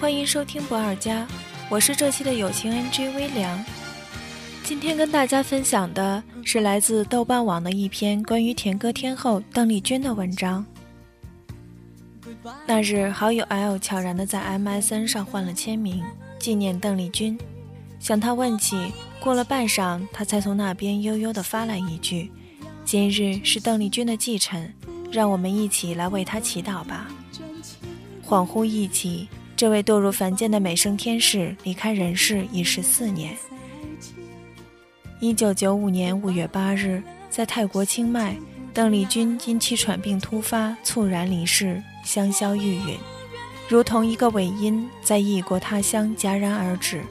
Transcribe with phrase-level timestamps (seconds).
[0.00, 1.28] 欢迎收听博尔家，
[1.68, 3.62] 我是这期的友情 NG 微凉。
[4.64, 10.64] 今天跟大家分享的是来自豆瓣网的一篇关于甜歌天后邓丽君的文章。
[12.66, 16.02] 那日，好友 L 悄然的在 MSN 上换了签名，
[16.38, 17.38] 纪念邓丽君。
[17.98, 22.32] 向他问起，过了半晌，他才从那边悠悠的发来一句
[22.86, 24.72] ：“今日是邓丽君的忌辰，
[25.12, 27.08] 让我们一起来为她祈祷吧。”
[28.26, 29.28] 恍惚忆起，
[29.60, 33.36] 这位堕入凡间的美声天使离开人世已十四年。
[35.20, 38.34] 一九九五年五月八日，在泰国清迈，
[38.72, 42.96] 邓丽君因气喘病突发猝然离世，香消玉殒，
[43.68, 47.02] 如同一个尾音在异国他乡戛然而止。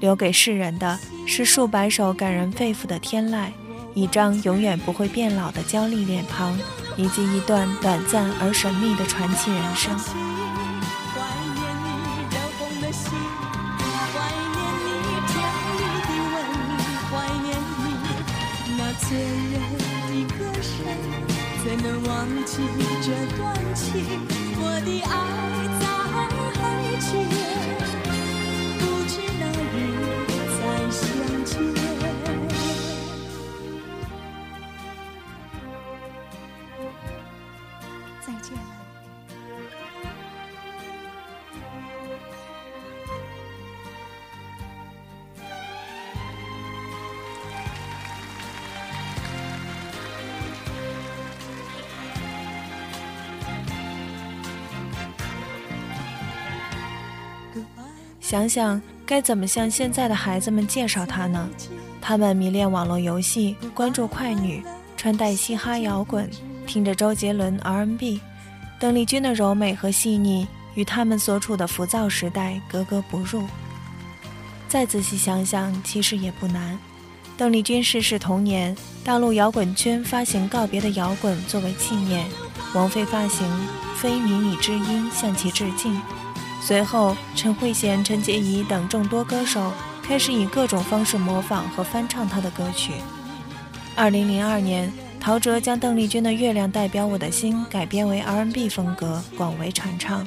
[0.00, 3.52] 留给世人的是数百首感人肺腑的天籁，
[3.94, 6.58] 一张永远不会变老的娇丽脸庞，
[6.96, 10.35] 以及一段短暂而神秘的传奇人生。
[19.16, 20.76] 别人的歌声，
[21.64, 22.12] 怎能忘
[22.44, 22.52] 记
[23.00, 23.06] 这
[23.38, 23.40] 段
[23.74, 23.84] 情？
[24.58, 25.08] 我的爱
[25.80, 25.84] 在
[26.60, 26.68] 耳
[27.00, 27.08] 际。
[58.26, 61.48] 想想该怎么向现在的孩子们介绍她呢？
[62.00, 64.64] 他们迷恋网络游戏，关注快女，
[64.96, 66.28] 穿戴嘻哈摇滚，
[66.66, 68.20] 听着周杰伦 R&B。
[68.80, 70.44] 邓丽君的柔美和细腻
[70.74, 73.44] 与他们所处的浮躁时代格格不入。
[74.66, 76.76] 再仔细想想，其实也不难。
[77.36, 82.26] 邓丽君逝世同年，大陆摇滚圈发行《告别的摇滚》作为纪念，
[82.74, 83.46] 王菲发行
[83.96, 85.96] 《非迷你之音》向其致敬。
[86.66, 89.70] 随后，陈慧娴、陈洁仪等众多歌手
[90.02, 92.94] 开始以各种方式模仿和翻唱她的歌曲。
[93.94, 100.26] 二零零二年，陶喆将邓丽君的《月亮代表我的心》改编为 R&B 风格，广为传唱。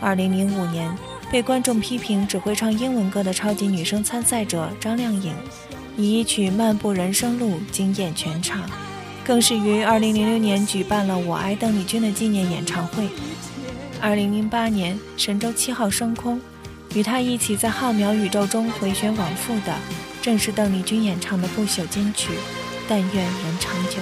[0.00, 0.92] 二零零五年，
[1.30, 5.32] 被观众批评只会唱英文歌的超级女声参赛者张靓颖，
[5.96, 8.68] 以一曲《漫步人生路》惊艳全场，
[9.24, 13.08] 更是于二零零六年举办了《我爱邓丽君》的纪念演唱会。
[14.06, 16.40] 二零零八年，神舟七号升空，
[16.94, 19.74] 与他一起在浩渺宇宙中回旋往复的，
[20.22, 22.30] 正是邓丽君演唱的不朽金曲
[22.88, 23.98] 《但愿人长久》。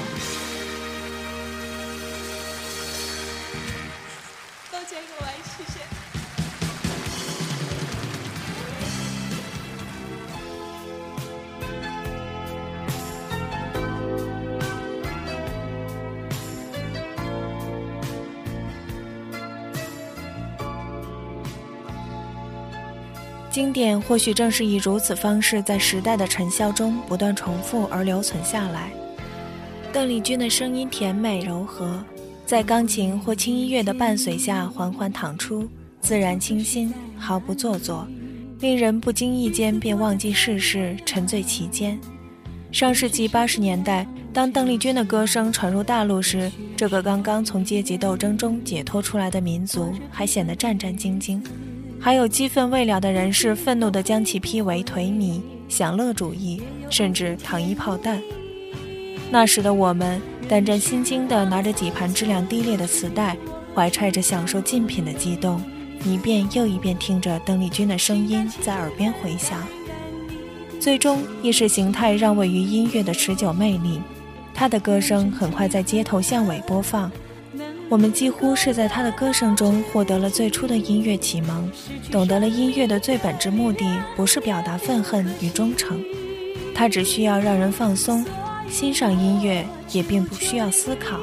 [23.55, 28.91] 经典或许正是以如此方式，在时代的尘嚣中不断重复而留存下来。
[29.93, 32.05] 邓丽君的声音甜美柔和，
[32.45, 35.69] 在钢琴或轻音乐的伴随下缓缓淌出，
[36.01, 38.05] 自然清新，毫不做作，
[38.59, 41.97] 令人不经意间便忘记世事，沉醉其间。
[42.73, 51.41] 上世纪八十年代，当邓丽君的歌声传入大陆时，这个刚刚从阶级斗争中解脱出来的民族还显得战战兢兢。
[52.05, 58.21] 还有激愤未了的人士，愤怒地将其批为颓靡、享乐主义，甚至糖衣炮弹。
[59.31, 63.35] 那时的我们，胆战心惊地拿着几盘质量低劣的磁带，
[63.75, 65.65] 怀揣着享受竞品的激动，
[66.05, 69.67] 一遍又一遍听着邓丽君的声音在耳边回响。
[70.79, 73.99] 最终，意识形态让位于音乐的持久魅力，
[74.53, 77.11] 她的歌声很快在街头巷尾播放。
[77.95, 81.71] 我们几乎是在他的歌声中获得了最初的音乐启蒙，
[82.11, 83.85] 懂得了音乐的最本质目的
[84.17, 86.05] 不是表达愤恨与忠诚，
[86.75, 88.27] 它只需要让人放松，
[88.69, 91.21] 欣赏音乐也并不需要思考，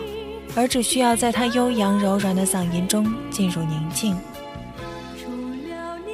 [0.56, 4.16] 而只需要在他悠扬柔软的嗓音中进入宁静。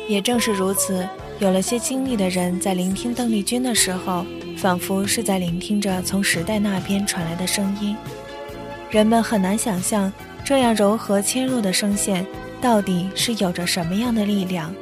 [0.08, 1.08] 也正是如此，
[1.38, 4.26] 有了些经历的人在聆听邓丽君的时候，
[4.58, 7.96] 仿佛是在聆听着从时代那边传来的声音，
[8.90, 10.12] 人们很难想象。
[10.48, 12.26] 这样柔和纤弱的声线，
[12.62, 14.74] 到底是有着什么样的力量，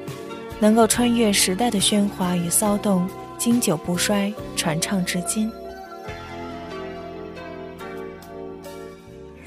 [0.59, 5.49] 能够穿越时代的喧哗与骚动，经久不衰，传唱至今？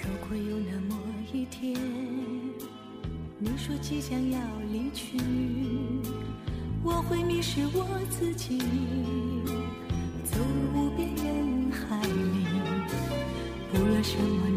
[0.02, 0.96] 如果有那么
[1.32, 1.76] 一天，
[3.38, 4.40] 你说即将要
[4.72, 5.18] 离去，
[6.82, 8.58] 我会迷失我自己，
[10.24, 10.36] 走
[10.74, 12.44] 入无边人海里，
[13.72, 14.47] 不论什么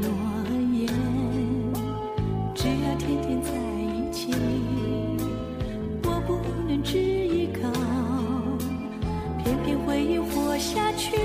[10.11, 11.20] 你活下去。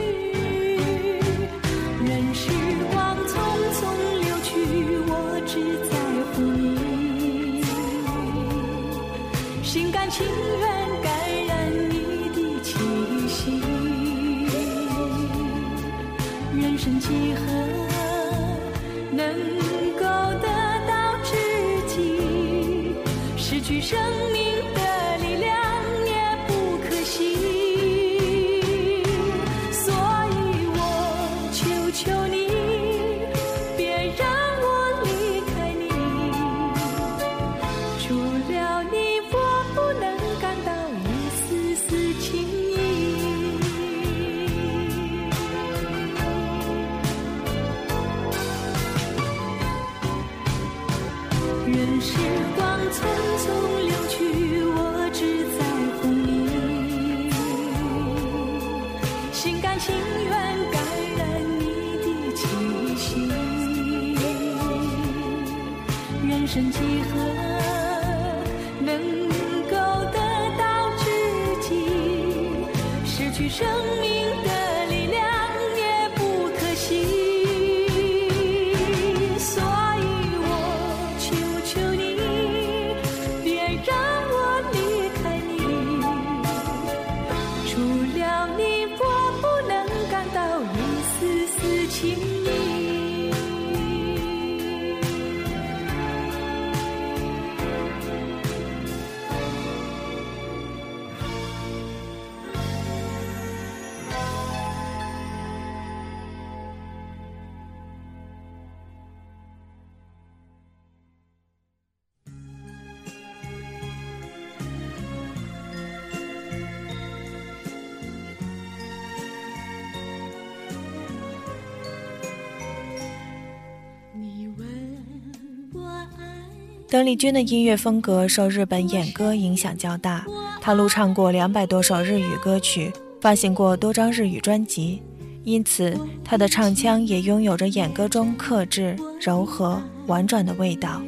[126.88, 130.24] 邓丽君的音乐风格受日本演歌影响较大，
[130.60, 135.02] 她录唱过两百多首日语歌曲，发行过多张日语专辑，
[135.42, 141.02] 因此她的唱腔也拥有着演歌中克制、柔和、婉转的味道。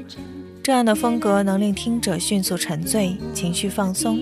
[0.64, 4.19] 这样的风格能令听者迅速沉醉，情绪放松，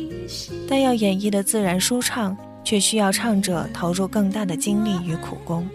[0.69, 5.67] 但要演绎的自然舒畅，却需要唱者投入更大的精力与苦功。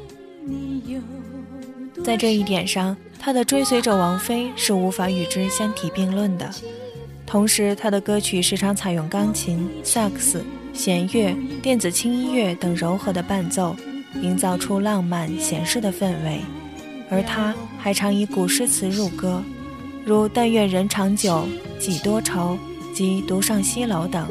[2.03, 6.49] 在这一点上，他的追随者王菲是无法与之相提并论的。
[7.23, 13.75] 同时，他的歌曲时常采用钢琴、萨克斯、弦乐、电子轻音乐等柔和的伴奏，
[14.23, 16.41] 营造出浪漫闲适的氛围。
[17.11, 19.43] 而他还常以古诗词入歌，
[20.03, 21.47] 如“但愿人长久，
[21.79, 22.57] 几多愁”
[22.95, 24.27] 及“独上西楼”等。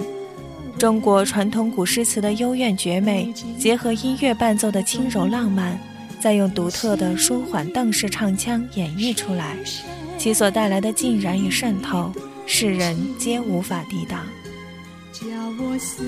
[0.76, 5.78] 中国传统古诗词的幽怨绝美，结合音乐伴奏的轻柔浪漫，
[6.20, 9.56] 再用独特的舒缓邓式唱腔演绎出来，
[10.18, 12.12] 其所带来的浸染与渗透，
[12.46, 14.26] 世人皆无法抵挡。
[15.12, 15.26] 叫
[15.58, 16.04] 我思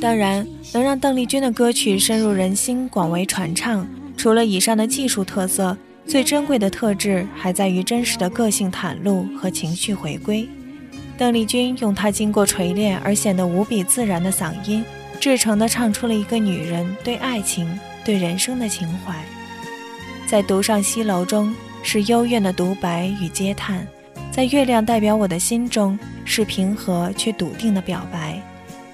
[0.00, 3.86] 当然，能让邓丽君的歌曲深入人心、广为传唱，
[4.16, 5.76] 除了以上的技术特色，
[6.06, 10.48] 最珍贵的特质还在于真实的个性袒露和情绪回归。
[11.16, 14.84] 邓丽君用她经过锤炼而显得无比自然的嗓音，
[15.18, 17.68] 至诚地唱出了一个女人对爱情、
[18.04, 19.16] 对人生的情怀。
[20.28, 21.52] 在《独上西楼》中
[21.82, 23.84] 是幽怨的独白与嗟叹，
[24.30, 28.40] 在《月亮代表我的心》中是平和却笃定的表白。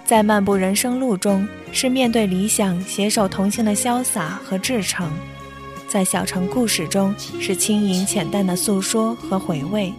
[0.05, 5.09] 在漫步人生路中，是面对理想携手同行的潇洒和至诚；
[5.89, 9.93] 在小城故事中，是轻盈浅淡的诉说和回味；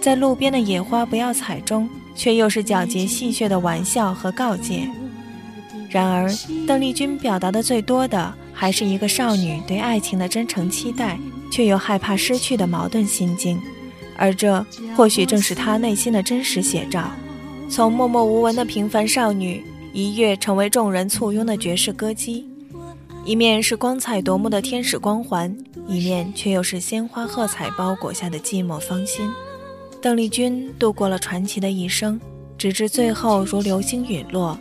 [0.00, 4.88] 在路边的野花不要采中，却又是皎洁戏谑的玩笑和告诫。
[5.88, 6.28] 然而，
[6.66, 11.16] 邓丽君表达的最多的，还是一个少女对爱情的真诚期待，
[11.52, 13.60] 却又害怕失去的矛盾心境，
[14.16, 17.12] 而这或许正是她内心的真实写照。
[17.68, 22.46] 从默默无闻的平凡少女，一跃成为众人簇拥的绝世歌姬。
[23.24, 25.54] 一面是光彩夺目的天使光环，
[25.86, 29.28] 一面却又是鲜花喝彩包裹下的寂寞芳心。
[30.00, 32.20] 邓丽君度过了传奇的一生，
[32.56, 34.56] 直至最后如流星陨落，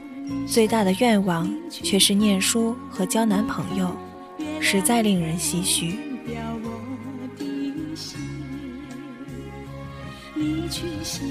[0.47, 3.95] 最大的愿望却是念书和交男朋友，
[4.59, 5.99] 实在令人唏嘘。
[10.37, 11.25] 你去想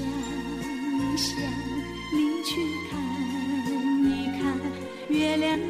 [5.55, 5.61] 代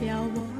[0.00, 0.53] 表我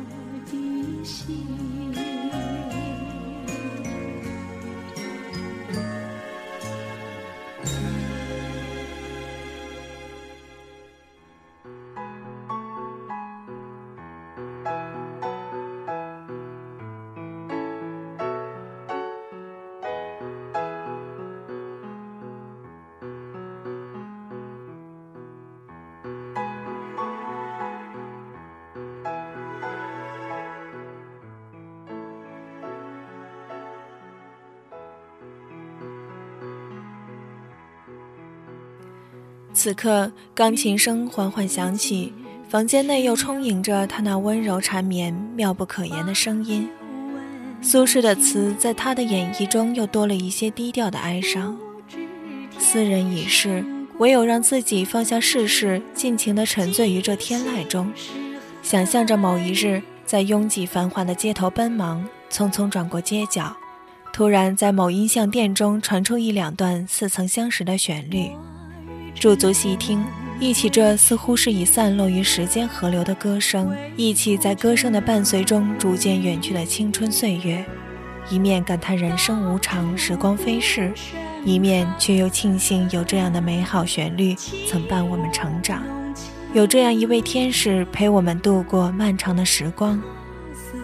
[39.54, 42.12] 此刻，钢琴声缓缓响起，
[42.48, 46.68] 房间内又充盈着他那温柔缠绵、妙不可言的声音。
[47.62, 51.56] 苏轼的词在他的演绎中又多了一些低调的哀伤。
[52.58, 53.64] 斯人已逝，
[53.98, 57.90] 唯有让自己放下世事，尽情地沉醉于这天籁中，
[58.60, 63.56] 想象着某一日在拥挤繁华的街头奔忙，匆匆转过街角，
[64.12, 68.32] 突然在某音像店中传出一两段似曾相识的旋律。
[69.14, 70.04] 驻足细听，
[70.38, 77.64] 忆起这似乎是已散落于时间河流的歌声，忆起在歌声的伴随中逐渐远去的青春岁月，
[78.28, 80.92] 一面感叹人生无常，时光飞逝，
[81.44, 84.34] 一面却又庆幸有这样的美好旋律
[84.68, 85.82] 曾伴我们成长，
[86.52, 90.02] 有这样一位天使陪我们度过漫长的时光。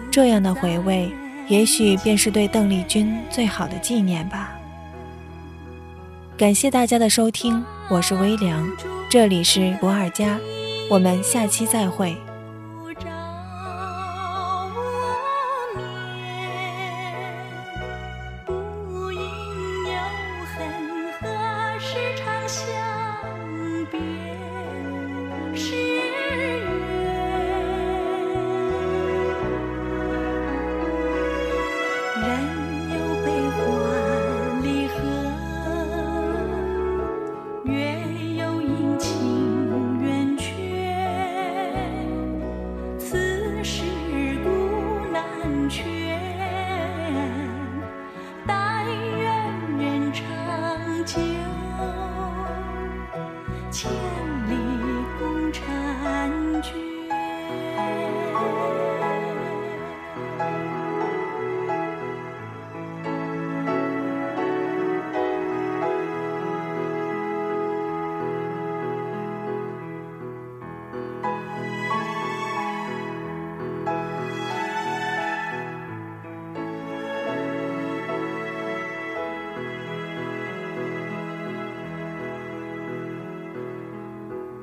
[0.09, 1.11] 这样的回味，
[1.47, 4.51] 也许便是对邓丽君最好的纪念吧。
[6.37, 7.63] 感谢大家的收听。
[7.91, 8.71] 我是微凉，
[9.09, 10.39] 这里是不二家，
[10.89, 12.15] 我们下期再会。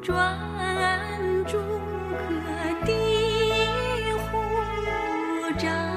[0.09, 0.39] 转
[1.45, 5.88] 朱阁的护照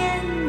[0.00, 0.39] 天。